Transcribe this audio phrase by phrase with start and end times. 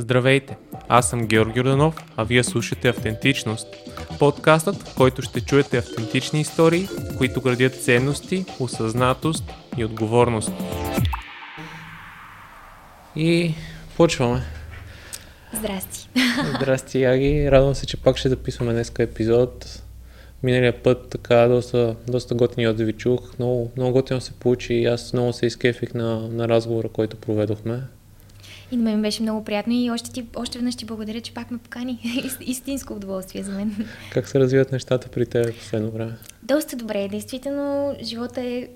[0.00, 0.56] Здравейте!
[0.88, 3.66] Аз съм Георги Роданов, а вие слушате Автентичност.
[4.18, 9.44] Подкастът, в който ще чуете автентични истории, които градят ценности, осъзнатост
[9.76, 10.52] и отговорност.
[13.16, 13.54] И
[13.96, 14.42] почваме.
[15.54, 16.08] Здрасти.
[16.56, 17.50] Здрасти, Яги.
[17.50, 19.82] Радвам се, че пак ще записваме днес епизод.
[20.42, 23.38] Миналия път така доста, доста готини отзиви чух.
[23.38, 27.82] Много, много готино се получи и аз много се изкефих на, на разговора, който проведохме.
[28.72, 31.50] И на мен беше много приятно и още, ти, още веднъж ти благодаря, че пак
[31.50, 31.98] ме покани.
[32.40, 33.86] Истинско удоволствие за мен.
[34.12, 36.12] Как се развиват нещата при теб в последно време?
[36.42, 37.08] Доста добре.
[37.08, 38.68] Действително, живота е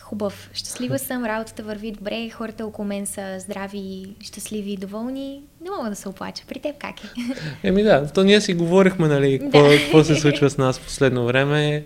[0.00, 0.50] хубав.
[0.52, 5.42] Щастлива съм, работата върви добре, хората около мен са здрави, щастливи и доволни.
[5.64, 6.44] Не мога да се оплача.
[6.48, 7.08] При теб как е?
[7.68, 9.76] Еми да, то ние си говорихме, нали, какво, да.
[9.76, 11.84] какво се случва с нас в последно време.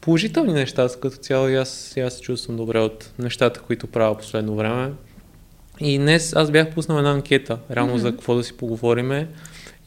[0.00, 4.56] Положителни неща като цяло и аз, аз се чувствам добре от нещата, които правя последно
[4.56, 4.92] време.
[5.82, 8.02] И днес аз бях пуснал една анкета, реално mm-hmm.
[8.02, 9.28] за какво да си поговориме.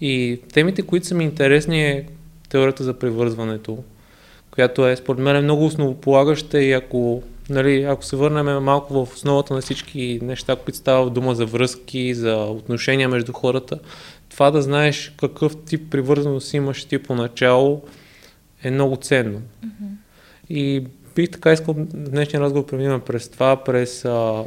[0.01, 2.05] И темите, които са ми интересни е
[2.49, 3.83] теорията за привързването,
[4.51, 9.53] която е според мен много основополагаща и ако, нали, ако се върнем малко в основата
[9.53, 13.79] на всички неща, които става в дума за връзки, за отношения между хората,
[14.29, 17.81] това да знаеш какъв тип привързаност имаш ти поначало
[18.63, 19.41] е много ценно.
[19.65, 19.89] Mm-hmm.
[20.49, 20.83] И
[21.15, 24.43] бих така искал днешния разговор преминем през това, през а,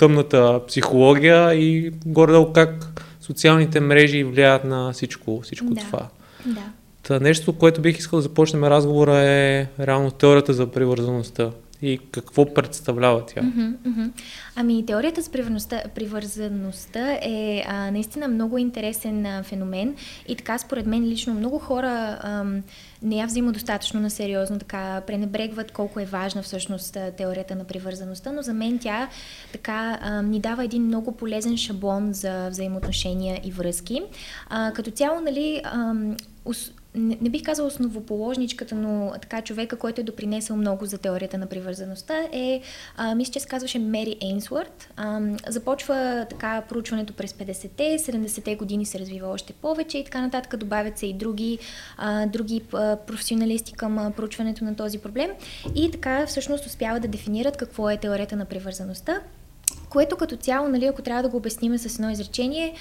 [0.00, 5.80] тъмната психология и горе как социалните мрежи влияят на всичко, всичко да.
[5.80, 6.08] това.
[6.46, 6.62] Да.
[7.02, 11.50] Та нещо, което бих искал да започнем разговора е реално теорията за привързаността
[11.82, 13.40] и какво представлява тя?
[14.56, 15.28] Ами, теорията с
[15.94, 19.94] привързаността, е а, наистина много интересен а, феномен
[20.28, 22.62] и така, според мен, лично много хора ам,
[23.02, 28.32] не я взимат достатъчно на сериозно, така пренебрегват колко е важна всъщност теорията на привързаността,
[28.32, 29.08] но за мен тя
[29.52, 34.02] така ам, ни дава един много полезен шаблон за взаимоотношения и връзки.
[34.48, 36.16] А, като цяло, нали, ам,
[36.94, 41.46] не, не бих казала основоположничката, но така човека, който е допринесъл много за теорията на
[41.46, 42.60] привързаността е,
[42.96, 44.90] а, мисля, че се казваше Мери Ейнсворт.
[44.96, 50.56] А, започва така проучването през 50-те, 70-те години се развива още повече и така нататък.
[50.56, 51.58] Добавят се и други,
[51.96, 52.62] а, други
[53.06, 55.30] професионалисти към проучването на този проблем
[55.74, 59.20] и така всъщност успяват да дефинират какво е теорията на привързаността,
[59.90, 62.74] което като цяло, нали, ако трябва да го обясним с едно изречение,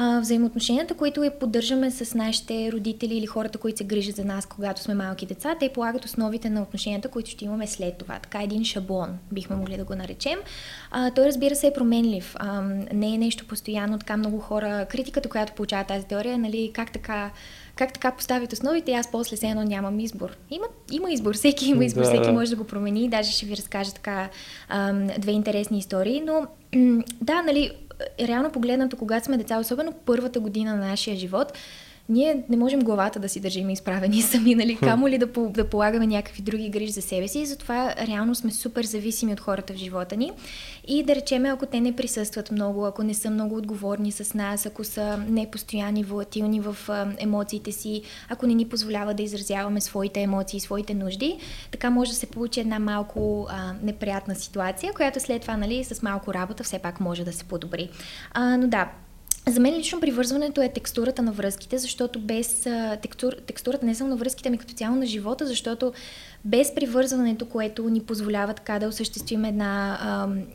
[0.00, 4.46] а, взаимоотношенията, които е поддържаме с нашите родители или хората, които се грижат за нас,
[4.46, 8.18] когато сме малки деца, те полагат основите на отношенията, които ще имаме след това.
[8.18, 10.38] Така един шаблон, бихме могли да го наречем.
[10.90, 12.36] А, той, разбира се, е променлив.
[12.38, 13.98] А, не е нещо постоянно.
[13.98, 17.30] Така много хора, критиката, която получава тази теория, нали, как така
[17.74, 20.36] как така поставят основите и аз после се едно нямам избор.
[20.50, 22.08] Има, има избор, всеки има избор, да.
[22.08, 23.08] всеки може да го промени.
[23.08, 24.28] Даже ще ви разкажа така
[24.68, 26.46] ам, две интересни истории, но
[27.22, 27.70] да, нали,
[28.20, 31.52] реално погледнато, когато сме деца, особено първата година на нашия живот,
[32.08, 36.06] ние не можем главата да си държим изправени сами, нали, камо ли да, да полагаме
[36.06, 39.76] някакви други грижи за себе си и затова реално сме супер зависими от хората в
[39.76, 40.32] живота ни.
[40.88, 44.66] И да речем, ако те не присъстват много, ако не са много отговорни с нас,
[44.66, 46.76] ако са непостоянни, волатилни в
[47.18, 51.38] емоциите си, ако не ни позволява да изразяваме своите емоции, своите нужди,
[51.70, 56.02] така може да се получи една малко а, неприятна ситуация, която след това, нали, с
[56.02, 57.90] малко работа все пак може да се подобри.
[58.32, 58.88] А, но да,
[59.50, 62.66] за мен лично привързването е текстурата на връзките, защото без
[63.02, 65.92] текстур, текстурата не само на връзките, ами като цяло на живота, защото
[66.44, 69.98] без привързването, което ни позволява така да осъществим една,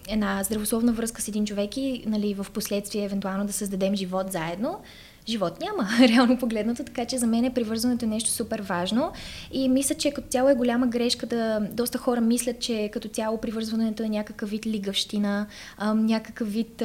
[0.09, 4.79] една здравословна връзка с един човек и нали, в последствие евентуално да създадем живот заедно,
[5.27, 9.11] живот няма, реално погледнато, така че за мен е привързването е нещо супер важно.
[9.51, 13.37] И мисля, че като цяло е голяма грешка да доста хора мислят, че като цяло
[13.37, 15.47] привързването е някакъв вид лигавщина,
[15.95, 16.83] някакъв вид,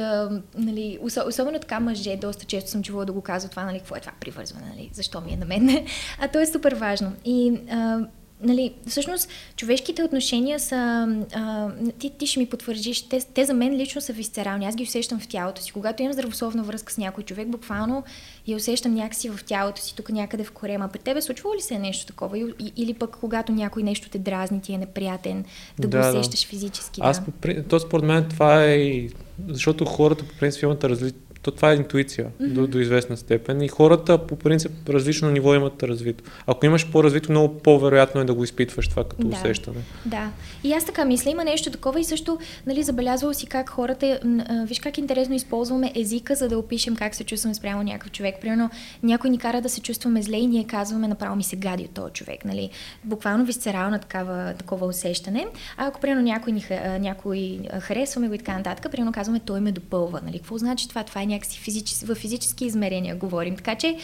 [0.57, 3.99] нали, особено така мъже, доста често съм чувала да го казва това, нали, какво е
[3.99, 5.85] това привързване, нали, защо ми е на мен,
[6.19, 7.11] а то е супер важно.
[7.25, 8.07] И ам,
[8.43, 11.69] нали, всъщност човешките отношения са, а,
[11.99, 15.19] ти, ти ще ми потвърждиш, те, те за мен лично са висцерални, аз ги усещам
[15.19, 15.71] в тялото си.
[15.71, 18.03] Когато имам здравословна връзка с някой човек, буквално
[18.47, 20.87] я усещам някакси в тялото си, тук някъде в корема.
[20.87, 22.53] При тебе случва ли се е нещо такова?
[22.77, 25.45] Или пък когато някой нещо те дразни, ти е неприятен,
[25.79, 26.47] да, да го усещаш да.
[26.47, 27.01] физически?
[27.03, 27.63] Аз, да.
[27.63, 29.07] то според мен това е,
[29.47, 32.53] защото хората по принцип имат разли то това е интуиция mm-hmm.
[32.53, 36.23] до, до известна степен и хората по принцип различно ниво имат развито.
[36.47, 39.37] Ако имаш по-развито, много по-вероятно е да го изпитваш това като да.
[39.37, 39.77] усещане.
[40.05, 40.31] Да.
[40.63, 44.19] И аз така мисля, има нещо такова и също нали, забелязвал си как хората,
[44.67, 48.35] виж как интересно използваме езика, за да опишем как се чувстваме спрямо някакъв човек.
[48.41, 48.69] Примерно
[49.03, 51.91] някой ни кара да се чувстваме зле и ние казваме направо ми се гади от
[51.91, 52.45] този човек.
[52.45, 52.69] Нали?
[53.03, 55.47] Буквално висцерална такава, такова усещане.
[55.77, 56.65] А ако примерно някой, ни,
[56.99, 60.21] някой харесваме го и така нататък, примерно казваме той ме допълва.
[60.25, 60.37] Нали?
[60.37, 61.03] Какво значи това?
[61.03, 63.55] Това е някакси физичес, в физически измерения говорим.
[63.55, 63.97] Така че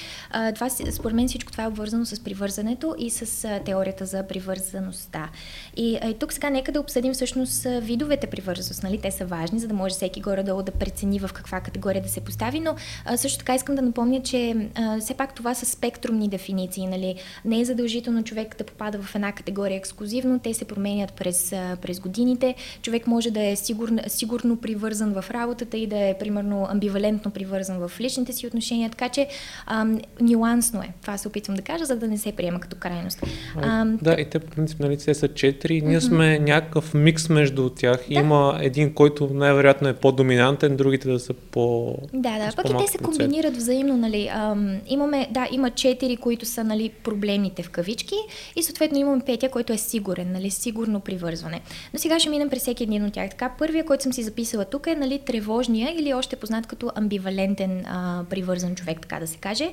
[0.55, 5.29] това, според мен всичко това е обвързано с привързането и с теорията за привързаността.
[5.77, 8.83] И, и тук сега нека да обсъдим всъщност видовете привързаност.
[8.83, 8.97] Нали?
[9.01, 12.21] Те са важни, за да може всеки горе-долу да прецени в каква категория да се
[12.21, 12.75] постави, но
[13.15, 16.87] също така искам да напомня, че все пак това са спектрумни дефиниции.
[16.87, 17.15] Нали?
[17.45, 21.49] Не е задължително човек да попада в една категория ексклюзивно, те се променят през,
[21.81, 22.55] през годините.
[22.81, 26.67] Човек може да е сигурно, сигурно привързан в работата и да е, примерно,
[27.15, 29.27] амбивалентно привързан в личните си отношения, така че
[29.65, 29.85] а,
[30.21, 30.89] нюансно е.
[31.01, 33.21] Това се опитвам да кажа, за да не се приема като крайност.
[33.61, 35.81] А, да, и те по принцип, нали, те са четири.
[35.81, 38.05] Ние сме някакъв микс между тях.
[38.09, 38.19] Да.
[38.19, 41.95] Има един, който най-вероятно е по-доминантен, другите да са по.
[42.13, 44.29] Да, да, пък и те се комбинират взаимно, нали.
[44.33, 48.15] Ам, имаме, да, има четири, които са, нали, проблемните в кавички
[48.55, 51.61] и съответно имаме петия, който е сигурен, нали, сигурно привързване.
[51.93, 53.29] Но сега ще минем през всеки един от тях.
[53.29, 57.85] Така, първия, който съм си записала тук е, нали, тревожния или още познат като амбивалентен
[57.85, 59.71] а, привързан човек, така да се каже.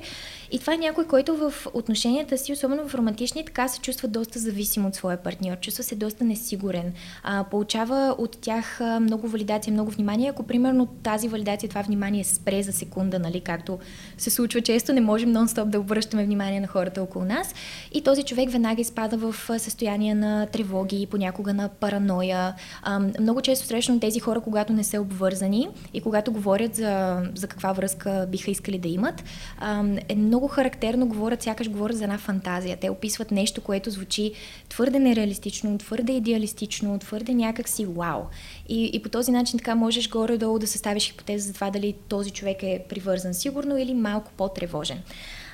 [0.51, 4.39] И това е някой, който в отношенията си, особено в романтични, така се чувства доста
[4.39, 6.93] зависим от своя партньор, чувства се доста несигурен,
[7.23, 10.29] а, получава от тях много валидация, много внимание.
[10.29, 13.79] Ако примерно тази валидация, това внимание спре за секунда, нали, както
[14.17, 17.53] се случва често, не можем нон-стоп да обръщаме внимание на хората около нас.
[17.93, 22.53] И този човек веднага изпада в състояние на тревоги, понякога на параноя.
[22.81, 27.47] А, много често срещам тези хора, когато не са обвързани и когато говорят за, за
[27.47, 29.23] каква връзка биха искали да имат.
[29.57, 32.77] А, е много характерно говорят, сякаш говорят за една фантазия.
[32.77, 34.31] Те описват нещо, което звучи
[34.69, 38.21] твърде нереалистично, твърде идеалистично, твърде някакси вау.
[38.69, 42.31] И, и по този начин така можеш горе-долу да съставиш хипотеза за това дали този
[42.31, 45.01] човек е привързан сигурно или малко по-тревожен.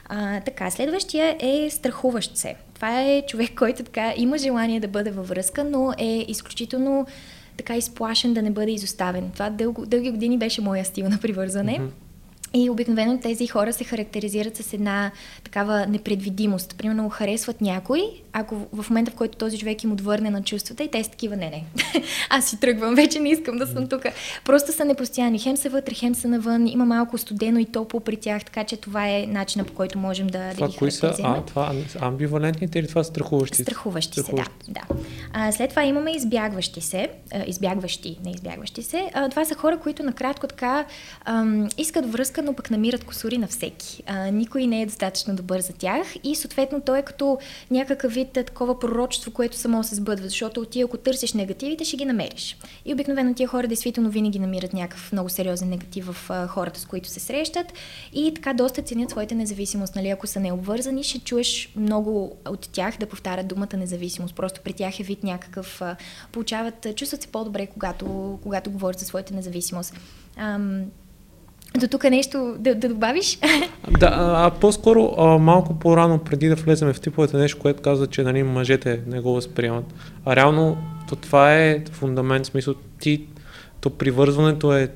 [0.10, 2.56] А, така, следващия е страхуващ се.
[2.74, 7.08] Това е човек, който така има желание да бъде във връзка, но е изключително
[7.60, 9.32] така изплашен да не бъде изоставен.
[9.34, 11.80] Това дълго, дълги години беше моя стил на привързване.
[11.80, 12.09] Mm-hmm.
[12.54, 15.12] И обикновено тези хора се характеризират с една
[15.44, 16.76] такава непредвидимост.
[16.78, 18.02] Примерно харесват някой,
[18.34, 21.36] ако в момента, в който този човек им отвърне на чувствата и те са такива,
[21.36, 21.66] не, не,
[22.30, 24.02] аз си тръгвам, вече не искам да съм тук.
[24.46, 25.40] Просто са непостоянни.
[25.40, 28.78] Хем са вътре, хем са навън, има малко студено и топло при тях, така че
[28.78, 32.80] това е начина по който можем да, това, да ги кои са, а, това амбивалентните
[32.80, 33.64] или това страхуващи?
[33.64, 34.66] Страхуващи, страхуващи.
[34.66, 34.82] се, да.
[34.88, 34.96] да.
[35.34, 39.10] А, след това имаме избягващи се, а, избягващи, не избягващи се.
[39.14, 40.86] А, това са хора, които накратко така
[41.26, 44.04] ам, искат връзка, но пък намират косури на всеки.
[44.06, 47.38] А, никой не е достатъчно добър за тях и съответно той е като
[47.72, 52.06] някакъв вид такова пророчество, което само се сбъдва, защото ти ако търсиш негативите, ще ги
[52.06, 52.58] намериш.
[52.86, 56.86] И обикновено тия хора действително винаги намират някакъв много сериозен негатив в а, хората, с
[56.86, 57.74] които се срещат
[58.14, 59.96] и така доста ценят своята независимост.
[59.96, 60.10] Нали?
[60.10, 64.36] Ако са необвързани, ще чуеш много от тях да повтарят думата независимост.
[64.36, 65.96] Просто при тях е вид някакъв, а,
[66.32, 69.94] получават, чувстват се по-добре, когато, когато говорят за своята независимост.
[70.38, 70.86] Ам,
[71.78, 73.40] до тук нещо да, да добавиш?
[74.00, 78.24] Да, а по-скоро а, малко по-рано, преди да влезем в типовете нещо, което каза, че
[78.24, 79.86] нали, мъжете не го възприемат.
[80.26, 80.78] А реално
[81.10, 83.26] то това е фундамент, смисъл ти,
[83.82, 84.90] то привързването е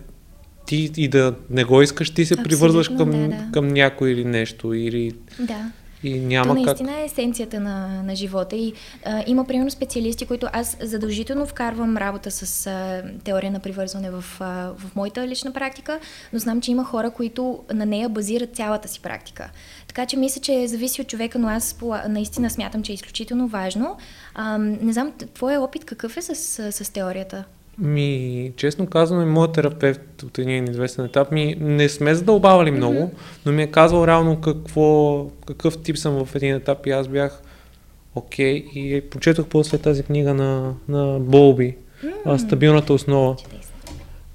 [0.66, 3.50] ти и да не го искаш, ти се Абсолютно, привързваш към, да, да.
[3.54, 4.74] към някой или нещо.
[4.74, 5.12] Или...
[5.40, 5.72] Да.
[6.04, 7.02] И няма То наистина как...
[7.02, 8.56] е есенцията на, на живота.
[8.56, 8.74] И
[9.06, 14.24] а, има, примерно, специалисти, които аз задължително вкарвам работа с а, теория на привързване в,
[14.40, 16.00] а, в моята лична практика,
[16.34, 19.50] но знам, че има хора, които на нея базират цялата си практика.
[19.88, 23.98] Така че мисля, че зависи от човека, но аз наистина смятам, че е изключително важно.
[24.36, 26.36] А, не знам, твоя опит какъв е с,
[26.72, 27.44] с теорията?
[27.78, 32.76] Ми, честно и моят терапевт от един известен етап ми не сме задълбавали mm-hmm.
[32.76, 33.12] много,
[33.46, 37.42] но ми е казал реално какво, какъв тип съм в един етап и аз бях
[38.16, 38.66] окей.
[38.66, 38.74] Okay.
[38.74, 42.38] И прочетох после тази книга на, на Болби, mm-hmm.
[42.38, 43.36] Стабилната основа,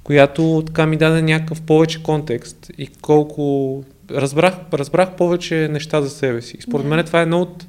[0.05, 6.43] която така ми даде някакъв повече контекст и колко разбрах, разбрах повече неща за себе
[6.43, 6.57] си.
[6.61, 6.89] Според yeah.
[6.89, 7.67] мен това е едно от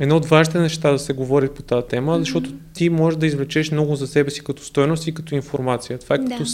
[0.00, 2.18] едно от важните неща да се говори по тази тема, mm-hmm.
[2.18, 5.98] защото ти можеш да извлечеш много за себе си като стоеност и като информация.
[5.98, 6.24] Това е да.
[6.24, 6.44] като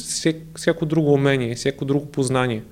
[0.54, 2.62] всяко друго умение, всяко друго познание.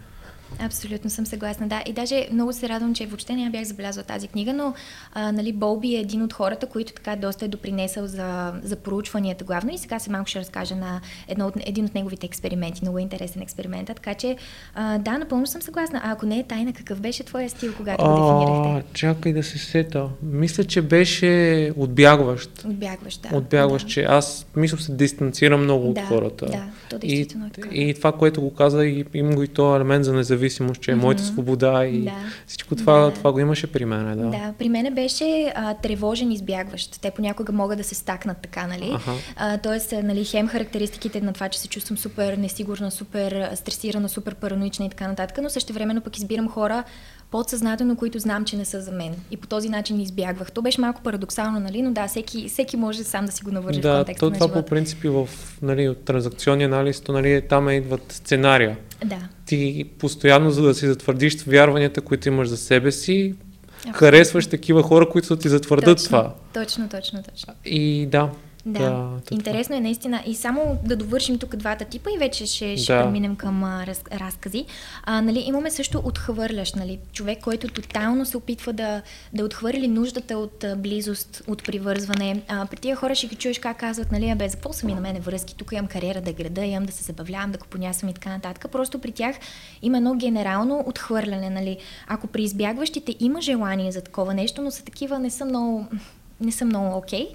[0.61, 1.83] Абсолютно съм съгласна, да.
[1.87, 4.75] И даже много се радвам, че въобще не бях забелязала тази книга, но
[5.15, 9.45] а, нали, Болби е един от хората, които така доста е допринесъл за, за проучванията
[9.45, 9.75] главно.
[9.75, 12.81] И сега се малко ще разкажа на едно от, един от неговите експерименти.
[12.83, 13.87] Много интересен експеримент.
[13.87, 14.37] Така че,
[14.75, 16.01] а, да, напълно съм съгласна.
[16.05, 18.93] А ако не е тайна, какъв беше твоя стил, когато а, го дефинирахте?
[18.93, 20.09] Чакай да се сета.
[20.23, 22.65] Мисля, че беше отбягващ.
[22.65, 23.37] Отбягващ, да.
[23.37, 23.93] Отбягващ, да.
[23.93, 26.47] че аз мисля се дистанцирам много да, от хората.
[26.47, 27.69] Да, то действително и, е така.
[27.73, 30.91] И това, което го каза, и, има го и този елемент за независимост зависимост, че
[30.91, 31.01] е mm-hmm.
[31.01, 32.13] моята свобода и Да.
[32.47, 33.11] всичко това, Да.
[33.11, 34.17] това го имаше при мен.
[34.19, 34.27] Да.
[34.31, 37.01] Да, при мене беше а, тревожен избягващ.
[37.01, 38.93] Те понякога могат да се стакнат така, нали?
[38.95, 39.13] Аха.
[39.37, 44.35] А, тоест, нали, хем характеристиките на това, че се чувствам супер несигурна, супер стресирана, супер
[44.35, 46.85] параноична и така нататък, но също времено пък избирам хора
[47.31, 49.15] подсъзнателно, които знам, че не са за мен.
[49.31, 50.53] И по този начин избягвах.
[50.53, 51.83] То беше малко парадоксално, нали?
[51.83, 54.35] Но да, всеки, всеки може сам да си го навържи в Да, контекста то на
[54.35, 54.69] това по живота.
[54.71, 55.29] принцип и в
[55.63, 58.77] нали, от транзакционния анализ, то нали, там идват сценария.
[59.05, 59.19] Да.
[59.49, 63.35] Ти постоянно, за да си затвърдиш вярванията, които имаш за себе си,
[63.77, 63.99] Абсолютно.
[63.99, 66.35] харесваш такива хора, които ти затвърдат точно, това.
[66.55, 67.55] Точно, точно, точно.
[67.65, 68.31] И да.
[68.73, 70.23] Да, да интересно е наистина.
[70.27, 73.03] И само да довършим тук двата типа и вече ще, ще Да.
[73.03, 74.65] преминем към а, раз, разкази.
[75.05, 80.39] А, нали, имаме също отхвърлящ, нали, човек, който тотално се опитва да, да отхвърли нуждата
[80.39, 82.43] от а, близост, от привързване.
[82.49, 84.95] А, при тия хора ще ги чуеш как казват, нали, бе, за какво са ми
[84.95, 88.15] на мене връзки, тук имам кариера да града, имам да се забавлявам, да купонясвам и
[88.15, 88.73] така нататък.
[88.73, 89.37] Просто при тях
[89.83, 91.79] има едно генерално отхвърляне, нали.
[92.07, 95.87] Ако при избягващите има желание за такова нещо, но са такива, не са много,
[96.41, 97.29] не са много окей,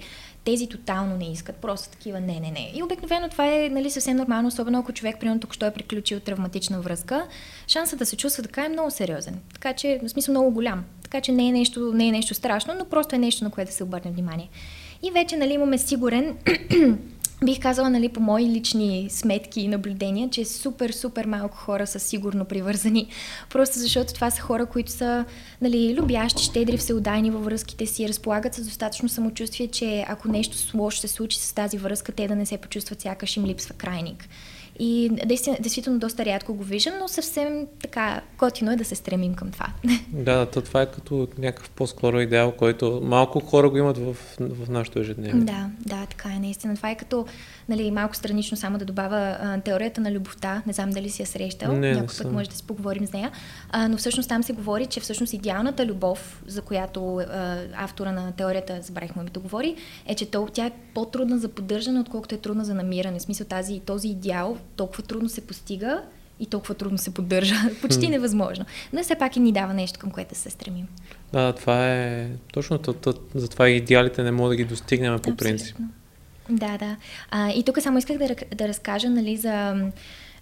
[0.44, 2.70] тези тотално не искат, просто такива не, не, не.
[2.74, 6.20] И обикновено това е нали, съвсем нормално, особено ако човек, примерно, тук що е приключил
[6.20, 7.26] травматична връзка,
[7.66, 9.40] шансът да се чувства така е много сериозен.
[9.52, 10.84] Така че, в смисъл много голям.
[11.02, 13.68] Така че не е нещо, не е нещо страшно, но просто е нещо, на което
[13.68, 14.48] да се обърне внимание.
[15.02, 16.36] И вече нали, имаме сигурен
[17.44, 22.00] Бих казала, нали, по мои лични сметки и наблюдения, че супер, супер малко хора са
[22.00, 23.08] сигурно привързани.
[23.50, 25.24] Просто защото това са хора, които са
[25.60, 31.00] нали, любящи, щедри, всеудайни във връзките си, разполагат с достатъчно самочувствие, че ако нещо лошо
[31.00, 34.28] се случи с тази връзка, те да не се почувстват сякаш им липсва крайник.
[34.78, 39.34] И действително, действително доста рядко го виждам, но съвсем така готино е да се стремим
[39.34, 39.66] към това.
[40.12, 44.70] Да, то това е като някакъв по-скоро идеал, който малко хора го имат в, в
[44.70, 45.40] нашото ежедневие.
[45.40, 46.76] Да, да, така е наистина.
[46.76, 47.26] Това е като
[47.68, 50.62] нали, малко странично само да добавя а, теорията на любовта.
[50.66, 51.72] Не знам дали си я срещал.
[51.72, 52.32] Не, Някой път съм.
[52.32, 53.30] може да си поговорим с нея.
[53.70, 58.32] А, но всъщност там се говори, че всъщност идеалната любов, за която а, автора на
[58.32, 62.38] теорията, забравих му името, говори, е, че то, тя е по-трудна за поддържане, отколкото е
[62.38, 63.18] трудна за намиране.
[63.18, 66.02] В смисъл тази, този идеал толкова трудно се постига
[66.40, 67.54] и толкова трудно се поддържа.
[67.82, 68.64] Почти невъзможно.
[68.92, 70.88] Но все пак и ни дава нещо, към което да се стремим.
[71.32, 75.74] Да, това е точно то, то, затова идеалите не могат да ги достигнем по принцип.
[75.74, 76.03] Абсолютно.
[76.48, 76.96] Да, да.
[77.30, 79.86] А, и тук само исках да, да разкажа нали, за,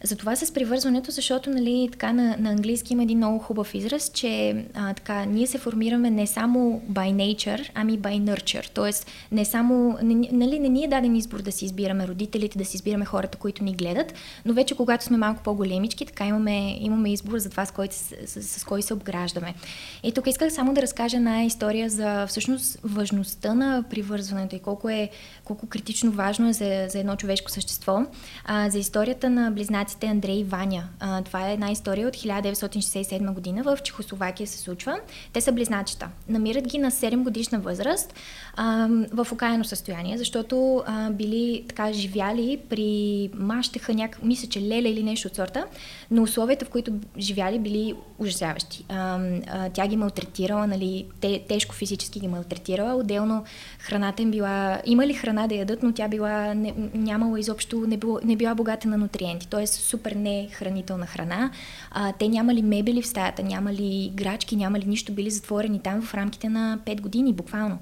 [0.05, 4.11] за това с привързването, защото нали, така, на, на английски има един много хубав израз,
[4.15, 8.71] че а, така, ние се формираме не само by nature, ами by nurture.
[8.75, 12.65] Тоест, не само, не, нали, не ни е даден избор да си избираме родителите, да
[12.65, 17.13] си избираме хората, които ни гледат, но вече когато сме малко по-големички, така имаме, имаме
[17.13, 19.55] избор за това, с кой, с, с, с кой се обграждаме.
[20.03, 24.89] И тук исках само да разкажа една история за всъщност важността на привързването и колко
[24.89, 25.11] е
[25.45, 28.03] колко критично важно е за, за едно човешко същество.
[28.45, 29.51] А, за историята на
[29.93, 30.85] близнаците Андрей и Ваня.
[31.01, 33.63] А, това е една история от 1967 година.
[33.63, 34.99] В Чехословакия се случва.
[35.33, 36.09] Те са близначета.
[36.29, 38.15] Намират ги на 7 годишна възраст
[38.57, 44.89] а, в окаяно състояние, защото а, били така живяли при мащеха някак, мисля, че леля
[44.89, 45.67] или нещо от сорта,
[46.11, 48.85] но условията, в които живяли, били ужасяващи.
[48.89, 49.21] А,
[49.51, 53.45] а, тя ги малтретирала, нали, те, тежко физически ги малтретирала, отделно
[53.79, 58.19] храната им била, имали храна да ядат, но тя била, не, нямала изобщо, не, било,
[58.25, 59.67] не била богата на нутриенти, т.е.
[59.83, 61.51] супер нехранителна храна.
[61.91, 66.49] А, те нямали мебели в стаята, нямали играчки, нямали нищо, били затворени там в рамките
[66.49, 67.79] на 5 години, буквално.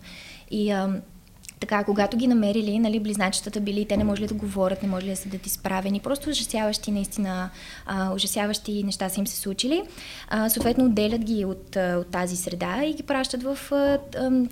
[0.50, 1.00] И а,
[1.60, 5.16] така, когато ги намерили, нали, близначетата били, те не можели да говорят, не можели да
[5.16, 7.50] седат изправени, просто ужасяващи, наистина,
[7.86, 9.82] а, ужасяващи неща са им се случили.
[10.28, 13.98] А, съответно, отделят ги от, от тази среда и ги пращат в, а,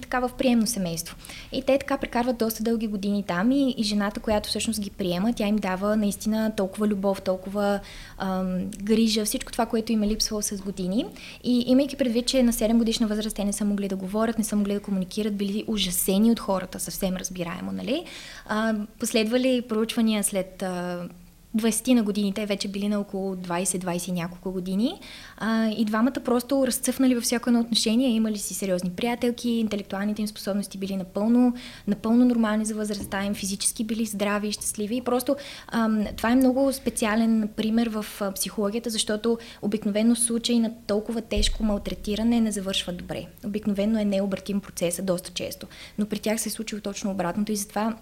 [0.01, 1.17] така, в приемно семейство.
[1.53, 5.33] И те така прекарват доста дълги години там и, и жената, която всъщност ги приема,
[5.33, 7.81] тя им дава наистина толкова любов, толкова
[8.19, 8.45] а,
[8.83, 11.07] грижа, всичко това, което им е липсвало с години.
[11.45, 14.45] И имайки предвид, че на 7 годишна възраст те не са могли да говорят, не
[14.45, 18.05] са могли да комуникират, били ужасени от хората, съвсем разбираемо, нали?
[18.47, 21.09] А, последвали проучвания след а,
[21.57, 25.01] 20 на години, те вече били на около 20-20 и няколко години.
[25.37, 30.29] А, и двамата просто разцъфнали във всяко едно отношение, имали си сериозни приятелки, интелектуалните им
[30.29, 31.55] способности били напълно,
[31.87, 34.97] напълно нормални за възрастта им, физически били здрави и щастливи.
[34.97, 35.37] И просто
[35.69, 41.65] ам, това е много специален пример в а, психологията, защото обикновено случаи на толкова тежко
[41.65, 43.27] малтретиране не завършват добре.
[43.47, 45.67] Обикновено е необратим процеса доста често.
[45.99, 47.97] Но при тях се е случило точно обратното и затова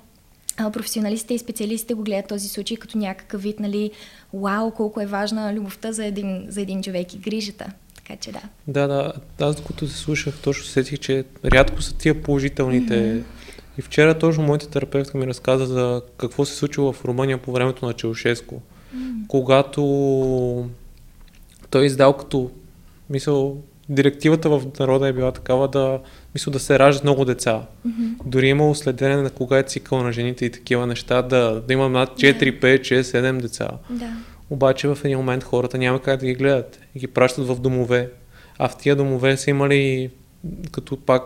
[0.57, 3.91] професионалистите и специалистите го гледат този случай като някакъв вид, нали,
[4.35, 7.67] вау, колко е важна любовта за един, за един човек и грижата.
[7.97, 8.41] Така че да.
[8.67, 9.13] Да, да.
[9.41, 12.95] Аз докато се слушах, точно сетих, че рядко са тия положителните.
[12.95, 13.23] Mm-hmm.
[13.79, 17.87] И вчера точно моята терапевтка ми разказа за какво се случило в Румъния по времето
[17.87, 18.55] на Челшеско.
[18.55, 19.27] Mm-hmm.
[19.29, 20.71] Когато
[21.71, 22.51] той издал като,
[23.11, 23.57] мисъл,
[23.89, 26.01] директивата в народа е била такава да,
[26.37, 27.63] мисля, да се раждат много деца.
[27.85, 28.05] Мгм.
[28.25, 31.73] Дори е имало следене на кога е цикъл на жените и такива неща, да, да
[31.73, 33.69] има над 4, 5, 6, 7 деца.
[33.91, 34.09] Да.
[34.51, 38.11] Обаче в един момент хората няма как да ги гледат и ги пращат в домове.
[38.59, 40.11] А в тия домове са имали
[40.73, 41.23] като пак,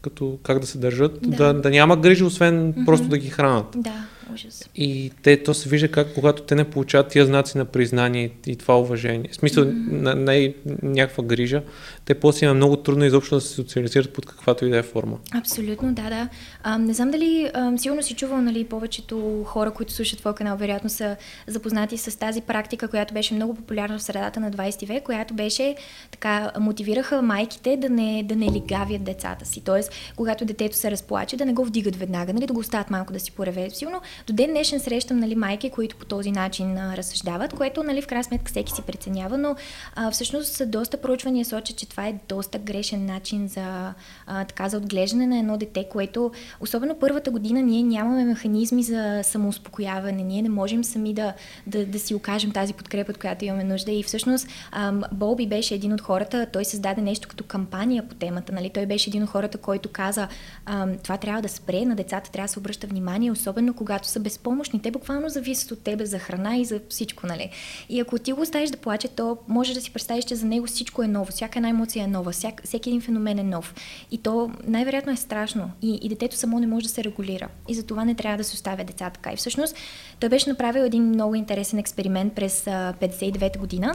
[0.00, 1.36] като как да се държат, Да.
[1.36, 2.84] да, да, няма грижи, освен Мгм.
[2.84, 3.66] просто да ги хранат.
[3.76, 3.92] Да,
[4.34, 4.68] ужас.
[4.76, 8.56] И те, то се вижда как, когато те не получават тия знаци на признание и
[8.56, 11.62] това уважение, в смисъл, на, не някаква грижа,
[12.04, 15.18] те после има много трудно изобщо да се социализират под каквато и да е форма.
[15.34, 16.28] Абсолютно, да, да.
[16.62, 20.56] А, не знам дали а, сигурно си чувал, нали, повечето хора, които слушат твой канал,
[20.56, 21.16] вероятно са
[21.46, 25.76] запознати с тази практика, която беше много популярна в средата на 20 век, която беше
[26.10, 29.60] така, мотивираха майките да не, да не лигавят децата си.
[29.60, 33.12] Тоест, когато детето се разплаче, да не го вдигат веднага, нали, да го оставят малко
[33.12, 33.70] да си пореве.
[33.70, 38.02] Сигурно до ден днешен срещам нали, майки, които по този начин а, разсъждават, което нали,
[38.02, 39.56] в крайна сметка всеки си преценява, но
[39.94, 43.94] а, всъщност доста проучвания сочат, че това е доста грешен начин за,
[44.26, 49.20] а, така, за отглеждане на едно дете, което особено първата година ние нямаме механизми за
[49.22, 51.32] самоуспокояване, ние не можем сами да,
[51.66, 55.74] да, да си окажем тази подкрепа, от която имаме нужда и всъщност ам, Болби беше
[55.74, 58.70] един от хората, той създаде нещо като кампания по темата, нали?
[58.70, 60.28] той беше един от хората, който каза
[60.66, 64.20] ам, това трябва да спре, на децата трябва да се обръща внимание, особено когато са
[64.20, 67.50] безпомощни, те буквално зависят от тебе за храна и за всичко, нали?
[67.88, 70.66] И ако ти го оставиш да плаче, то може да си представиш, че за него
[70.66, 73.74] всичко е ново, всяка една емоция е нова, всяк, всеки един феномен е нов.
[74.10, 75.70] И то най-вероятно е страшно.
[75.82, 77.48] И, и детето само не може да се регулира.
[77.68, 79.32] И за това не трябва да се оставя деца така.
[79.32, 79.76] И всъщност
[80.20, 83.94] той беше направил един много интересен експеримент през а, 59 година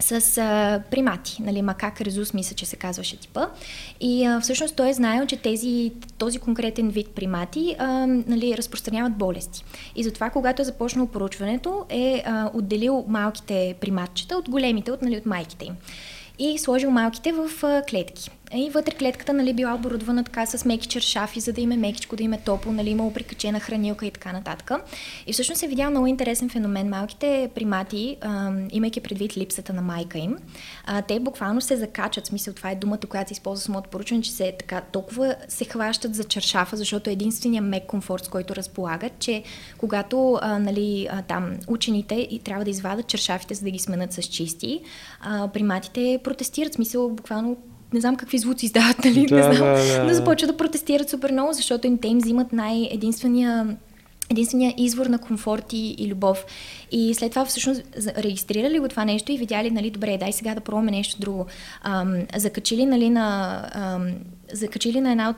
[0.00, 3.46] с а, примати, нали, макак резус, мисля, че се казваше типа.
[4.00, 9.16] И а, всъщност той е знаел, че тези, този конкретен вид примати а, нали, разпространяват
[9.16, 9.64] болести.
[9.96, 15.16] И затова, когато е започнал поручването, е а, отделил малките приматчета от големите, от, нали,
[15.16, 15.74] от майките им.
[16.38, 18.30] И сложил малките в а, клетки.
[18.56, 22.22] И вътре клетката нали, била оборудвана така с меки чершафи, за да има мекичко, да
[22.22, 24.70] има топло, нали, имало прикачена хранилка и така нататък.
[25.26, 26.88] И всъщност се видял много интересен феномен.
[26.88, 30.36] Малките примати, а, имайки предвид липсата на майка им,
[30.86, 32.24] а, те буквално се закачат.
[32.24, 35.64] В смисъл, това е думата, която се използва самото поручване, че се така толкова се
[35.64, 39.42] хващат за чершафа, защото е единствения мек комфорт, с който разполагат, че
[39.78, 44.12] когато а, нали, а, там учените и трябва да извадат чершафите, за да ги сменят
[44.12, 44.80] с чисти,
[45.20, 46.74] а, приматите протестират.
[46.74, 47.56] Смисъл, буквално
[47.94, 49.26] не знам какви звуци издават, нали?
[49.26, 49.74] Да, не знам.
[49.74, 53.76] да, да, Но започват да протестират супер много, защото им те им взимат най-единствения
[54.30, 56.46] единствения извор на комфорт и, и любов.
[56.92, 57.82] И след това всъщност
[58.18, 61.46] регистрирали го това нещо и видяли, нали, добре, дай сега да пробваме нещо друго.
[61.82, 64.14] Ам, закачили, нали, на, ам,
[64.52, 65.36] закачили на една от,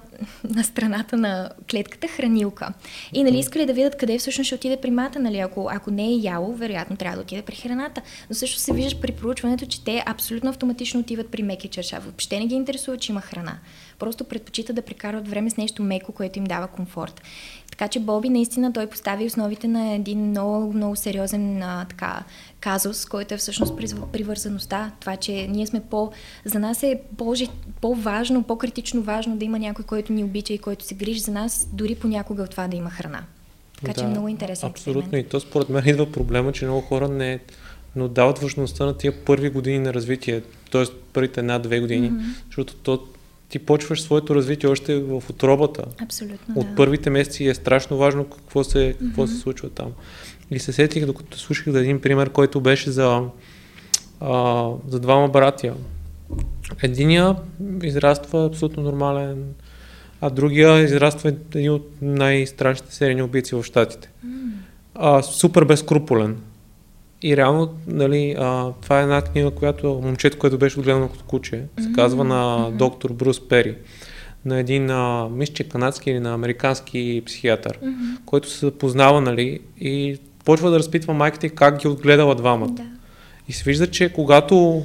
[0.54, 2.72] на страната на клетката хранилка.
[3.12, 6.16] И, нали, искали да видят къде всъщност ще отиде примата, нали, ако, ако не е
[6.16, 8.02] яло, вероятно трябва да отиде при храната.
[8.30, 12.04] Но също се виждаш при проучването, че те абсолютно автоматично отиват при меки чершав.
[12.04, 13.58] Въобще не ги интересува, че има храна.
[13.98, 17.22] Просто предпочитат да прекарват време с нещо меко, което им дава комфорт.
[17.70, 22.24] Така че Боби наистина той постави основите на един много, много сериозен а, така,
[22.60, 23.74] казус, който е всъщност
[24.12, 24.92] привързаността.
[25.00, 26.10] Това, че ние сме по...
[26.44, 27.34] За нас е по-
[27.80, 31.68] по-важно, по-критично важно да има някой, който ни обича и който се грижи за нас,
[31.72, 33.22] дори понякога от това да има храна.
[33.80, 35.00] Така че е много интересен Абсолютно.
[35.00, 35.26] експеримент.
[35.26, 37.38] И то според мен идва проблема, че много хора не,
[37.96, 40.42] не отдават важността на тия първи години на развитие,
[40.72, 40.84] т.е.
[41.12, 42.20] първите една-две години, Мгм.
[42.46, 43.04] защото то,
[43.48, 45.84] ти почваш своето развитие още в отробата.
[46.02, 46.74] Абсолютно, От да.
[46.74, 49.32] първите месеци е страшно важно какво се, какво Мгм.
[49.32, 49.92] се случва там.
[50.50, 53.22] И се сетих, докато слушах за един пример, който беше за,
[54.20, 55.74] а, за двама братя.
[56.82, 57.36] Единия
[57.82, 59.44] израства абсолютно нормален,
[60.20, 64.10] а другия израства един от най-страшните серийни убийци в Штатите.
[64.94, 66.36] А, супер безкруполен.
[67.22, 71.64] И реално, нали, а, това е една книга, която момчето, което беше отгледано като куче,
[71.80, 73.76] се казва на доктор Брус Пери,
[74.44, 78.04] на един, а, мисля, канадски или на американски психиатър, мгм.
[78.26, 82.68] който се познава, нали, и почва да разпитва майките как ги отгледала двамата.
[82.70, 82.82] Да.
[83.48, 84.82] И се вижда, че когато,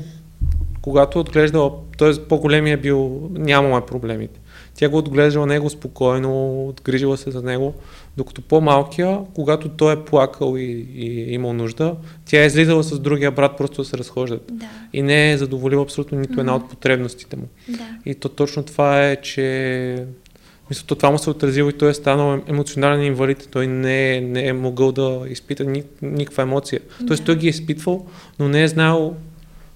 [0.82, 2.24] когато отглеждала, т.е.
[2.28, 4.40] по-големия бил, нямаме проблемите.
[4.76, 7.74] Тя го отглеждала него спокойно, отгрижила се за него,
[8.18, 11.96] докато по-малкия, когато той е плакал и, и е имал нужда,
[12.26, 14.44] тя е излизала с другия брат просто да се разхождат.
[14.52, 14.70] Да.
[14.94, 17.48] И не е задоволила абсолютно нито една от потребностите му.
[17.70, 17.88] Да.
[18.06, 20.06] И то точно това е, че
[20.72, 23.48] мисля, то това му се отразило и той е станал ем- емоционален инвалид.
[23.52, 26.80] Той не е, не е могъл да изпита ни, никаква емоция.
[27.08, 27.26] Тоест Да.
[27.26, 28.06] той ги е изпитвал,
[28.40, 29.16] но не е знаел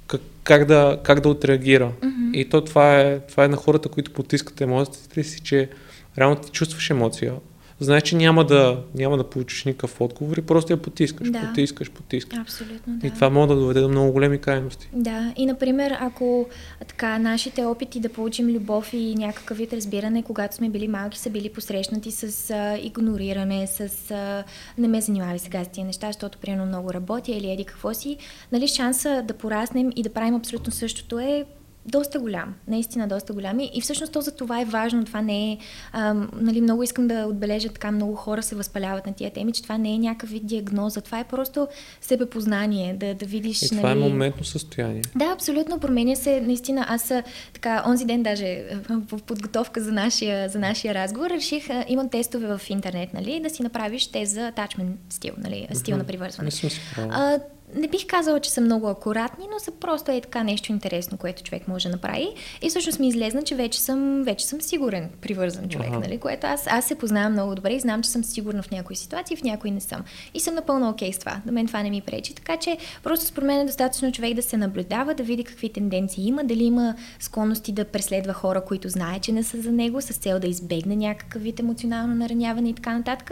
[0.07, 1.91] как, как, да, как да отреагира.
[2.03, 2.29] Мгм.
[2.33, 5.69] И то това е, това е на хората, които потискат емоциите си, че
[6.17, 7.33] реално ти чувстваш емоция,
[7.79, 11.41] знаеш, че няма да, няма да получиш никакъв отговор и просто я потискаш, Да.
[11.41, 12.39] потискаш, потискаш.
[12.39, 13.07] Абсолютно, да.
[13.07, 14.89] И това може да доведе до много големи крайности.
[14.93, 16.47] Да, и например, ако
[16.87, 21.29] така нашите опити да получим любов и някакъв вид разбиране, когато сме били малки, са
[21.29, 24.43] били посрещнати с а, игнориране, с а,
[24.77, 28.17] не ме занимавай сега с тия неща, защото примерно много работя или еди какво си,
[28.51, 31.45] нали, шанса да пораснем и да правим абсолютно същото е
[31.85, 33.59] доста голям, наистина доста голям.
[33.59, 35.57] И, и всъщност то за това е важно, това не е,
[35.91, 39.63] ам, нали, много искам да отбележа така, много хора се възпаляват на тия теми, че
[39.63, 41.67] това не е някакъв вид диагноза, това е просто
[42.01, 44.05] себепознание, да, да видиш, И това нали...
[44.05, 45.01] е моментно състояние.
[45.15, 45.79] Да, абсолютно.
[45.79, 46.41] Променя се.
[46.41, 47.13] Наистина, аз
[47.53, 52.57] така, онзи ден даже в подготовка за нашия, за нашия разговор реших, а, имам тестове
[52.57, 56.45] в интернет, нали, да си направиш тест за attachment стил, нали, стил на привързване.
[56.45, 56.69] Не съм.
[57.11, 57.39] А,
[57.73, 61.43] не бих казала, че са много акуратни, но са просто е така нещо интересно, което
[61.43, 62.29] човек може да направи.
[62.61, 65.99] И всъщност ми излезна, че вече съм, вече съм сигурен привързан човек, Аха.
[65.99, 66.17] нали?
[66.17, 69.37] което аз, аз се познавам много добре и знам, че съм сигурна в някои ситуации,
[69.37, 70.03] в някои не съм.
[70.33, 71.41] И съм напълно окей с това.
[71.45, 72.35] На мен това не ми пречи.
[72.35, 76.27] Така че просто според мен е достатъчно човек да се наблюдава, да види какви тенденции
[76.27, 80.13] има, дали има склонности да преследва хора, които знае, че не са за него, с
[80.13, 83.31] цел да избегне някакъв вид емоционално нараняване и така нататък.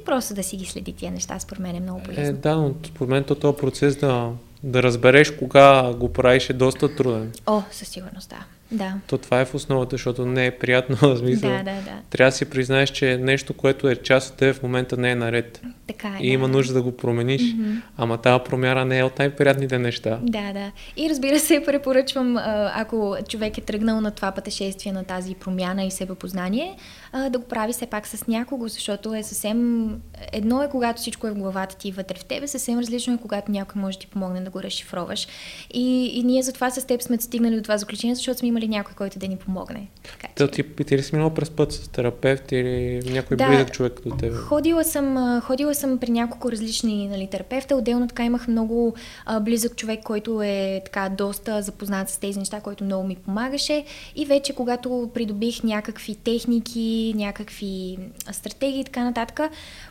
[0.00, 2.24] И просто да си ги следи тия неща, според мен е много полезно.
[2.24, 4.30] Е, да, но според мен то този процес да,
[4.62, 7.32] да разбереш кога го правиш е доста труден.
[7.46, 8.44] О, със сигурност, да.
[8.70, 8.94] Да.
[9.06, 11.50] То това е в основата, защото не е приятно, в смисъл.
[11.50, 11.92] Да, да, да.
[12.10, 15.14] Трябва да си признаеш, че нещо, което е част от теб в момента не е
[15.14, 15.62] наред.
[15.86, 16.22] Така е.
[16.22, 16.52] И има да.
[16.52, 17.70] нужда да го промениш, Мгм.
[17.96, 20.18] ама тази промяна не е от най-приятните неща.
[20.22, 20.70] Да, да.
[20.96, 22.36] И разбира се, препоръчвам,
[22.74, 26.76] ако човек е тръгнал на това пътешествие, на тази промяна и себепознание,
[27.12, 29.88] а, да го прави все пак с някого, защото е съвсем...
[30.32, 33.18] Едно е когато всичко е в главата ти и вътре в тебе, съвсем различно е
[33.22, 35.28] когато някой може да ти помогне да го разшифроваш.
[35.74, 38.94] И, и ние затова с теб сме стигнали до това заключение, защото сме имали някой,
[38.94, 39.88] който да ни помогне.
[40.02, 43.48] Така, че- ти, ти ли си минал през път с терапевт или някой Да.
[43.48, 44.34] близък човек до теб?
[44.34, 47.76] Ходила съм, ходила съм при няколко различни нали, терапевта.
[47.76, 48.94] Отделно така имах много
[49.26, 53.84] а, близък човек, който е така доста запознат с тези неща, който много ми помагаше.
[54.16, 57.98] И вече когато придобих някакви техники, някакви
[58.32, 59.40] стратегии и така нататък,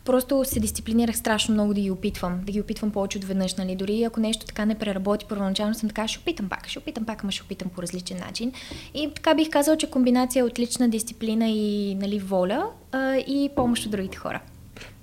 [0.05, 2.41] просто се дисциплинирах страшно много да ги опитвам.
[2.45, 3.55] Да ги опитвам повече от веднъж.
[3.55, 3.75] Нали.
[3.75, 7.23] Дори ако нещо така не преработи първоначално, съм така, ще опитам пак, ще опитам пак,
[7.23, 8.51] ама ще опитам по различен начин.
[8.93, 13.85] И така бих казала, че комбинация от лична дисциплина и нали, воля а, и помощ
[13.85, 14.41] от другите хора.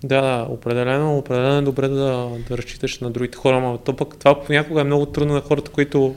[0.05, 4.17] Да, да, определено, определено е добре да, да разчиташ на другите хора, но то пък
[4.17, 6.15] това понякога е много трудно на хората, които,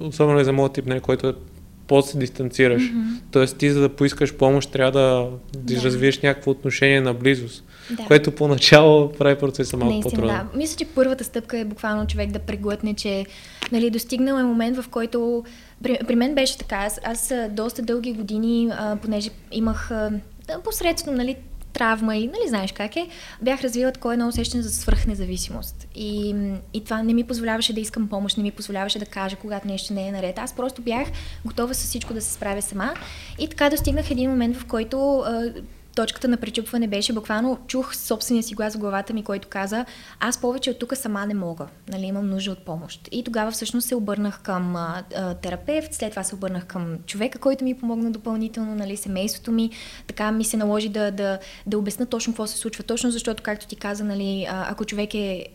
[0.00, 1.34] особено и за моят тип, нали, който е
[1.86, 2.82] после се дистанцираш.
[2.82, 3.00] Мгм.
[3.30, 5.82] Тоест ти за да поискаш помощ трябва да, да, Да.
[5.82, 8.02] развиеш някакво отношение на близост, Да.
[8.04, 10.36] което поначало прави процеса малко Наистина, по-труден.
[10.52, 10.58] да.
[10.58, 13.26] Мисля, че първата стъпка е буквално човек да преглътне, че
[13.72, 15.44] нали, достигнал е момент, в който...
[15.82, 16.76] При, при мен беше така.
[16.76, 20.10] Аз, аз доста дълги години, а, понеже имах а,
[20.64, 21.36] посредством нали,
[21.72, 23.08] травма и нали знаеш как е,
[23.42, 25.86] бях развила такова едно усещане за свръхнезависимост.
[25.94, 26.34] И,
[26.72, 29.94] и това не ми позволяваше да искам помощ, не ми позволяваше да кажа, когато нещо
[29.94, 30.38] не е наред.
[30.38, 31.08] Аз просто бях
[31.44, 32.94] готова с всичко да се справя сама.
[33.38, 35.24] И така достигнах един момент, в който
[35.94, 39.84] точката на пречупване беше буквално чух собствения си глас в главата ми, който каза,
[40.20, 43.08] аз повече от тук сама не мога, нали, имам нужда от помощ.
[43.12, 47.38] И тогава всъщност се обърнах към а, а, терапевт, след това се обърнах към човека,
[47.38, 49.70] който ми помогна допълнително, нали, семейството ми.
[50.06, 53.66] Така ми се наложи да, да, да обясна точно какво се случва, точно защото, както
[53.66, 55.46] ти каза, нали, ако човек е,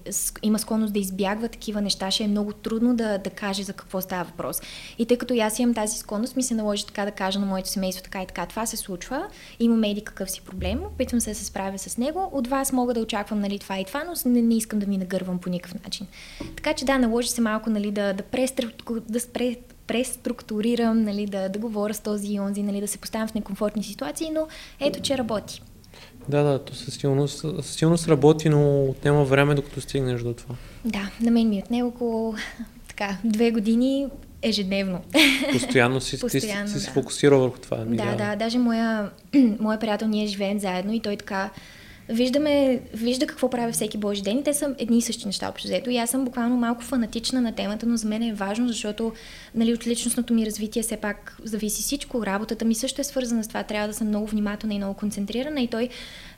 [0.44, 4.02] има склонност да избягва такива неща, ще е много трудно да, да каже за какво
[4.02, 4.62] става въпрос.
[4.98, 7.70] И тъй като аз имам тази склонност, ми се наложи така да кажа на моето
[7.70, 9.28] семейство така и така, това се случва,
[9.60, 13.00] имаме еди си проблем, опитвам се да се справя с него, от вас мога да
[13.00, 16.08] очаквам нали, това и това, но не, не искам да ви нагървам по никакъв начин.
[16.56, 19.56] Така че да, наложи се малко нали, да, да, престру- да спре,
[19.88, 23.84] преструктурирам, нали, да, да говоря с този и онзи, нали, да се поставям в некомфортни
[23.84, 24.48] ситуации, но
[24.80, 25.62] ето, че работи.
[26.30, 30.56] Да, да, то със сигурност, със сигурност работи, но отнема време докато стигнеш до това.
[30.86, 32.36] Да, на мен ми отне около
[32.88, 34.08] така, две години
[34.42, 35.02] ежедневно.
[35.52, 36.94] Постоянно си, Постоянно, ти си, си се да.
[36.94, 37.78] фокусира върху това.
[37.82, 39.10] Ами Да, да, даже моя,
[39.60, 41.50] моя приятел, ние живеем заедно и той така
[42.10, 45.68] виждаме, вижда какво прави всеки Божи ден и те са едни и същи неща общо
[45.68, 45.90] взето.
[45.90, 49.14] И аз съм буквално малко фанатична на темата, но за мен е важно, защото
[49.56, 52.26] нали, от личностното ми развитие все пак зависи всичко.
[52.26, 53.64] Работата ми също е свързана с това.
[53.64, 55.90] Трябва да съм много внимателна и много концентрирана и той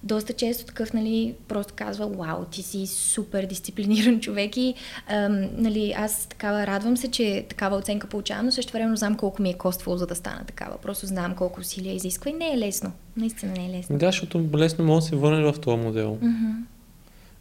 [0.03, 4.73] доста често такъв, нали, просто казва, вау, ти си супер дисциплиниран човек и
[5.07, 9.41] ам, нали, аз такава радвам се, че такава оценка получавам, но също време знам колко
[9.41, 10.77] ми е коствало, за да стана такава.
[10.77, 12.91] Просто знам колко усилия изисква и не е лесно.
[13.17, 13.97] Наистина не е лесно.
[13.97, 16.17] Да, защото лесно може да се върнеш в този модел.
[16.21, 16.51] Мгм.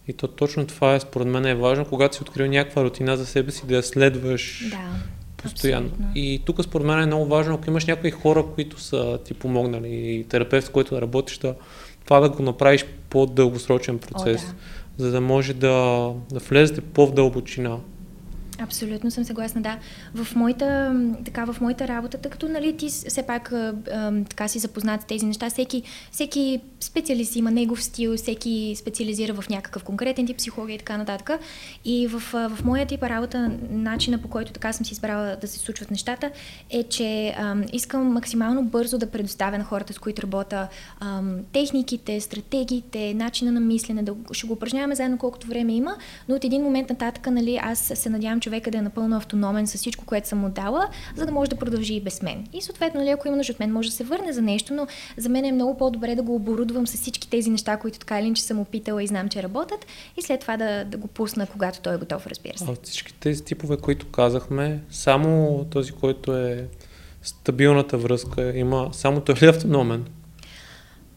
[0.08, 3.26] И то точно това е, според мен е важно, когато си открил някаква рутина за
[3.26, 4.76] себе си, да я следваш Да.
[5.36, 5.86] постоянно.
[5.86, 6.12] абсолютно.
[6.14, 9.88] И тук според мен е много важно, ако имаш някои хора, които са ти помогнали,
[9.88, 11.54] и терапевт, с който да работиш, да
[12.08, 14.46] това да го направиш по-дългосрочен процес, О,
[14.98, 15.04] да.
[15.04, 17.78] за да може да, да влезете по-в дълбочина.
[18.60, 19.78] Абсолютно съм съгласна, да.
[20.14, 24.48] В моята, така, в моята работа, тъй като нали, ти все пак а, а, така
[24.48, 29.84] си запознат с тези неща, всеки, всеки специалист има негов стил, всеки специализира в някакъв
[29.84, 31.30] конкретен тип психология и така нататък.
[31.84, 35.58] И в, в моя тип работа, начина по който така съм си избрала да се
[35.58, 36.30] случват нещата,
[36.70, 40.68] е, че а, искам максимално бързо да предоставя на хората, с които работя,
[41.00, 45.96] а, техниките, стратегиите, начина на мислене, да ще го упражняваме заедно колкото време има,
[46.28, 49.66] но от един момент нататък, нали, аз се надявам, че човека да е напълно автономен
[49.66, 52.46] с всичко, което съм му дала, за да може да продължи и без мен.
[52.52, 54.86] И съответно, нали, ако има нужда от мен, може да се върне за нещо, но
[55.16, 58.26] за мен е много по-добре да го оборудвам с всички тези неща, които така или
[58.26, 61.80] иначе съм опитала и знам, че работят, и след това да, да го пусна, когато
[61.80, 62.64] той е готов, разбира се.
[62.64, 66.68] От всички тези типове, които казахме, само този, който е
[67.22, 70.04] стабилната връзка, има само той ли е автономен?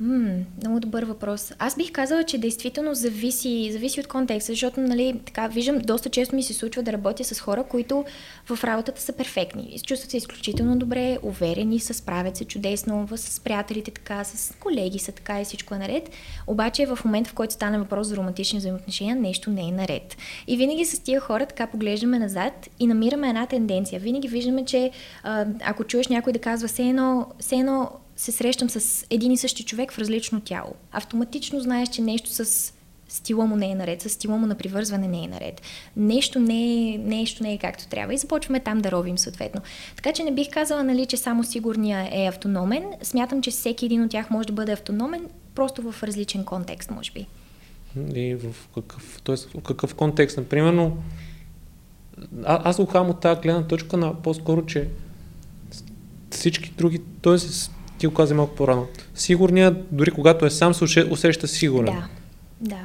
[0.02, 1.54] М, много добър въпрос.
[1.60, 6.36] Аз бих казала, че действително зависи, зависи от контекста, защото нали, така, виждам, доста често
[6.36, 8.06] ми се случва да работя с хора, които
[8.46, 9.80] в работата са перфектни.
[9.86, 15.12] Чувстват се изключително добре, уверени, са, справят се чудесно, с приятелите така, с колеги са
[15.12, 16.10] така и всичко е наред.
[16.48, 20.18] Обаче в момента, в който стане въпрос за романтични взаимоотношения, нещо не е наред.
[20.48, 24.00] И винаги с тия хора така поглеждаме назад и намираме една тенденция.
[24.00, 24.92] Винаги виждаме, че
[25.66, 29.64] ако чуеш някой да казва, все едно, все едно се срещам с един и същи
[29.64, 30.74] човек в различно тяло.
[30.92, 32.74] Автоматично знаеш, че нещо с
[33.10, 35.62] стила му не е наред, с стила му на привързване не е наред.
[35.98, 39.62] Нещо не е, нещо не е както трябва и започваме там да ровим съответно.
[39.96, 42.84] Така че не бих казала, нали, че само сигурния е автономен.
[43.02, 47.12] Смятам, че всеки един от тях може да бъде автономен, просто в различен контекст, може
[47.12, 47.28] би.
[48.16, 49.36] И в какъв, т.е.
[49.36, 50.38] в какъв контекст?
[50.38, 50.92] Например,
[52.44, 54.90] а, аз го хам от тази гледна точка на по-скоро, че
[56.30, 57.38] всички други, т.е
[58.02, 58.88] ти го каза малко по-рано.
[59.16, 61.94] Сигурният, дори когато е сам, се усеща сигурен.
[61.94, 62.08] Да,
[62.62, 62.80] да.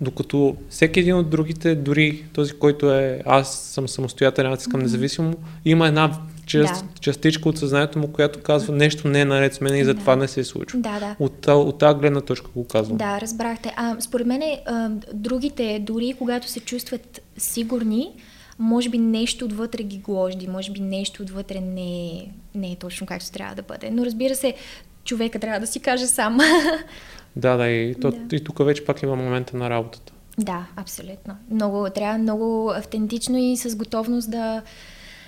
[0.00, 4.82] Dокато всеки един от другите, дори този, който е аз съм самостоятелен, аз искам mm-hmm.
[4.82, 6.12] независимо, има една
[6.46, 7.00] част, да.
[7.00, 10.22] частичка от съзнанието му, която казва нещо не е наред с мен и затова да.
[10.22, 10.78] не се случва.
[10.78, 11.16] Да, да.
[11.18, 12.98] От, от тази гледна точка го казвам.
[12.98, 13.74] Да, разбрахте.
[13.76, 14.42] А, според мен
[15.12, 18.10] другите, дори когато се чувстват сигурни,
[18.60, 23.06] може би нещо отвътре ги гложди, може би нещо отвътре не е, не е точно
[23.06, 23.90] както трябва да бъде.
[23.90, 24.54] Но разбира се,
[25.04, 26.38] човека трябва да си каже сам.
[27.36, 28.36] Да, да, и, то, да.
[28.36, 30.12] и тук вече пак има момента на работата.
[30.38, 31.36] Да, абсолютно.
[31.50, 34.62] Много, трябва много автентично и с готовност да,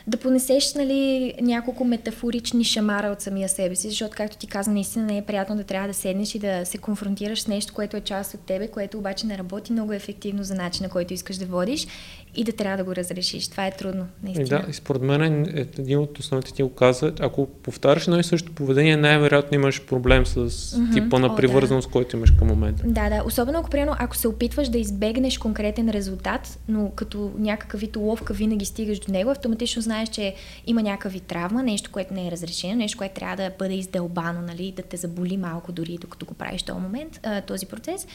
[0.07, 5.05] да понесеш нали, няколко метафорични шамара от самия себе си, защото, както ти каза, наистина
[5.05, 8.01] не е приятно да трябва да седнеш и да се конфронтираш с нещо, което е
[8.01, 11.87] част от тебе, което обаче не работи много ефективно за начина, който искаш да водиш
[12.35, 13.49] и да трябва да го разрешиш.
[13.49, 14.47] Това е трудно, наистина.
[14.47, 18.25] Да, и според мен е един от основните ти го каза, ако повтаряш едно и
[18.25, 20.93] също поведение, най-вероятно имаш проблем с mm-hmm.
[20.93, 21.93] типа на привързаност, да.
[21.93, 22.83] който имаш към момента.
[22.87, 23.23] Да, да.
[23.27, 28.35] Особено ако, приемно, ако се опитваш да избегнеш конкретен резултат, но като някакъв вид уловка
[28.35, 30.35] винаги стигаш до него, автоматично знаеш, че
[30.67, 34.43] има някакъв вид травма, нещо, което не е разрешено, нещо, което трябва да бъде издълбано,
[34.43, 38.07] нали, да те заболи малко дори докато го правиш този момент, този процес,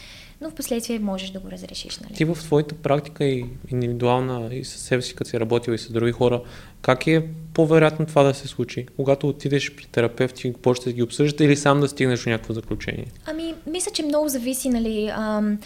[0.41, 1.99] но в последствие можеш да го разрешиш.
[1.99, 2.13] Нали?
[2.13, 5.91] Ти в твоята практика и индивидуална и с себе си, като си работил и с
[5.91, 6.41] други хора,
[6.81, 8.85] как е по-вероятно това да се случи?
[8.95, 12.53] Когато отидеш при терапевт и почнеш да ги обсъждате или сам да стигнеш до някакво
[12.53, 13.07] заключение?
[13.25, 15.59] Ами, мисля, че много зависи, нали, ам,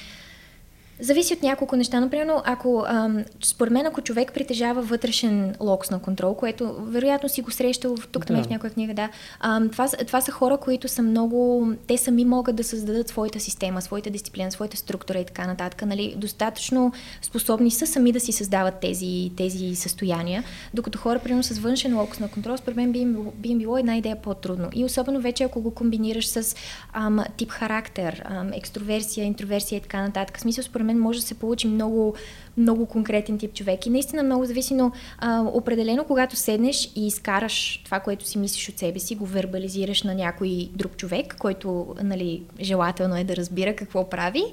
[1.01, 1.99] Зависи от няколко неща.
[1.99, 7.41] Например, ако, ам, според мен, ако човек притежава вътрешен локс на контрол, което вероятно си
[7.41, 8.43] го срещал тук да.
[8.43, 9.09] в някоя книга, да,
[9.39, 13.81] ам, това, това са хора, които са много, те сами могат да създадат своята система,
[13.81, 15.85] своята дисциплина, своята структура и така нататък.
[15.85, 16.13] Нали?
[16.17, 21.97] Достатъчно способни са сами да си създават тези, тези състояния, докато хора, примерно с външен
[21.97, 24.69] локс на контрол, според мен би им, би им било една идея по-трудно.
[24.73, 26.55] И особено вече, ако го комбинираш с
[26.93, 30.37] ам, тип характер, ам, екстроверсия, интроверсия и така нататък.
[30.37, 32.15] В смисъл, според мен може да се получи много,
[32.57, 33.85] много конкретен тип човек.
[33.85, 38.69] И наистина много зависи, но а, определено когато седнеш и изкараш това, което си мислиш
[38.69, 43.75] от себе си, го вербализираш на някой друг човек, който нали, желателно е да разбира
[43.75, 44.43] какво прави,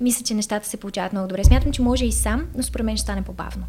[0.00, 1.44] мисля, че нещата се получават много добре.
[1.44, 3.64] Смятам, че може и сам, но според мен ще стане по-бавно.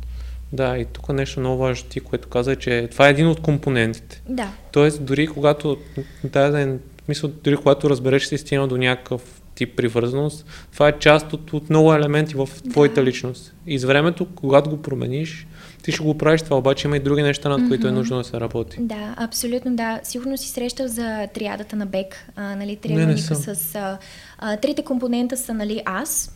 [0.53, 3.41] Да, и тук нещо много важно ти, което каза, е, че това е един от
[3.41, 4.21] компонентите.
[4.29, 4.51] Да.
[4.71, 5.77] Тоест, дори когато,
[6.23, 11.69] да, мисля, дори когато разбереш, стигнал до някакъв тип привързаност, това е част от, от
[11.69, 13.03] много елементи в твоята да.
[13.03, 13.53] личност.
[13.67, 15.47] И с времето, когато го промениш,
[15.83, 17.89] ти ще го правиш това, обаче има и други неща, над които mm-hmm.
[17.89, 18.77] е нужно да се работи.
[18.79, 19.99] Да, абсолютно да.
[20.03, 23.75] Сигурно си срещал за триадата на Бек, а, нали, триадата с...
[23.75, 23.97] А,
[24.39, 26.35] а, трите компонента са, нали, аз,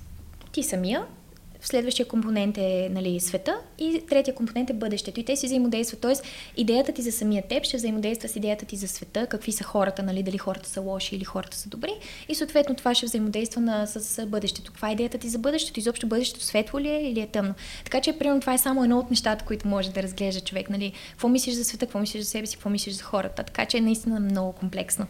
[0.52, 1.02] ти самия,
[1.62, 5.20] следващия компонент е нали, света и третия компонент е бъдещето.
[5.20, 6.02] И те си взаимодействат.
[6.02, 6.24] Тоест,
[6.58, 10.04] идеята ти за самия теб ще взаимодейства с идеята ти за света, какви са хората,
[10.04, 11.92] нали, дали хората са лоши или хората са добри.
[12.30, 14.72] И съответно това ще взаимодейства на, с бъдещето.
[14.72, 15.80] Каква е идеята ти за бъдещето?
[15.80, 17.54] Изобщо бъдещето светло ли е или е тъмно?
[17.84, 20.70] Така че, примерно, това е само едно от нещата, които може да разглежда човек.
[20.70, 20.94] Нали?
[21.12, 23.44] Какво мислиш за света, какво мислиш за себе си, какво мислиш за хората.
[23.44, 25.08] Така че е наистина много комплексно.